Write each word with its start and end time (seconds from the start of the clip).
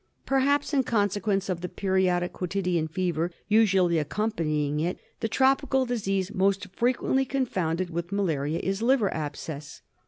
Perhaps 0.25 0.73
in 0.73 0.81
consequence 0.81 1.47
of 1.47 1.61
the 1.61 1.69
periodic 1.69 2.33
quotidian 2.33 2.87
fever 2.87 3.29
usually 3.47 3.99
accompanying 3.99 4.79
it, 4.79 4.97
the 5.19 5.27
tropical 5.29 5.85
disease 5.85 6.33
most 6.33 6.67
fre 6.75 6.89
quently 6.89 7.29
confounded 7.29 7.91
with 7.91 8.11
malaria 8.11 8.57
is 8.63 8.81
Liver 8.81 9.13
Abscess. 9.13 9.83